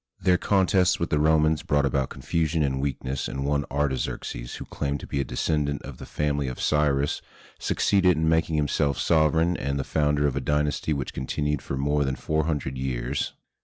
Their 0.19 0.39
contests 0.39 0.99
with 0.99 1.11
the 1.11 1.19
Romans 1.19 1.61
brought 1.61 1.85
about 1.85 2.09
confusion 2.09 2.63
and 2.63 2.81
weakness, 2.81 3.27
and 3.27 3.45
one 3.45 3.65
Artaxerxes, 3.69 4.55
who 4.55 4.65
claimed 4.65 4.99
to 5.01 5.05
be 5.05 5.19
a 5.21 5.23
descendant 5.23 5.83
of 5.83 5.99
the 5.99 6.07
family 6.07 6.47
of 6.47 6.59
Cyrus, 6.59 7.21
succeeded 7.59 8.17
in 8.17 8.27
making 8.27 8.55
himself 8.55 8.97
sovereign 8.97 9.55
and 9.57 9.77
the 9.77 9.83
founder 9.83 10.25
of 10.25 10.35
a 10.35 10.41
dynasty 10.41 10.91
which 10.91 11.13
continued 11.13 11.61
for 11.61 11.77
more 11.77 12.03
than 12.03 12.15
four 12.15 12.45
hundred 12.45 12.79
years. 12.79 13.33